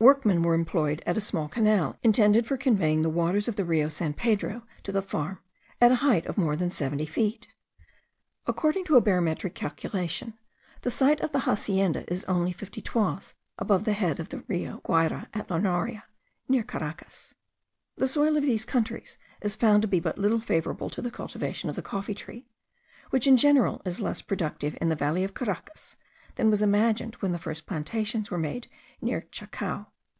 Workmen 0.00 0.42
were 0.42 0.54
employed 0.54 1.02
at 1.06 1.16
a 1.16 1.20
small 1.20 1.48
canal, 1.48 1.98
intended 2.04 2.46
for 2.46 2.56
conveying 2.56 3.02
the 3.02 3.10
waters 3.10 3.48
of 3.48 3.56
the 3.56 3.64
Rio 3.64 3.88
San 3.88 4.14
Pedro 4.14 4.62
to 4.84 4.92
the 4.92 5.02
farm, 5.02 5.40
at 5.80 5.90
a 5.90 5.96
height 5.96 6.24
of 6.26 6.38
more 6.38 6.54
than 6.54 6.70
seventy 6.70 7.04
feet. 7.04 7.48
According 8.46 8.84
to 8.84 8.96
a 8.96 9.00
barometric 9.00 9.56
calculation, 9.56 10.38
the 10.82 10.92
site 10.92 11.20
of 11.20 11.32
the 11.32 11.40
hacienda 11.40 12.04
is 12.06 12.22
only 12.26 12.52
fifty 12.52 12.80
toises 12.80 13.34
above 13.58 13.82
the 13.82 13.94
bed 13.94 14.20
of 14.20 14.28
the 14.28 14.44
Rio 14.46 14.82
Guayra 14.84 15.26
at 15.34 15.50
La 15.50 15.58
Noria, 15.58 16.04
near 16.48 16.62
Caracas. 16.62 17.34
The 17.96 18.06
soil 18.06 18.36
of 18.36 18.44
these 18.44 18.64
countries 18.64 19.18
is 19.40 19.56
found 19.56 19.82
to 19.82 19.88
be 19.88 19.98
but 19.98 20.16
little 20.16 20.38
favourable 20.38 20.90
to 20.90 21.02
the 21.02 21.10
cultivation 21.10 21.68
of 21.68 21.74
the 21.74 21.82
coffee 21.82 22.14
tree, 22.14 22.46
which 23.10 23.26
in 23.26 23.36
general 23.36 23.82
is 23.84 24.00
less 24.00 24.22
productive 24.22 24.78
in 24.80 24.90
the 24.90 24.94
valley 24.94 25.24
of 25.24 25.34
Caracas 25.34 25.96
than 26.36 26.50
was 26.50 26.62
imagined 26.62 27.16
when 27.16 27.32
the 27.32 27.38
first 27.38 27.66
plantations 27.66 28.30
were 28.30 28.38
made 28.38 28.68
near 29.00 29.22
Chacao. 29.32 29.88